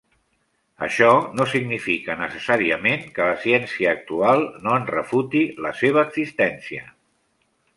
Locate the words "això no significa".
0.85-2.15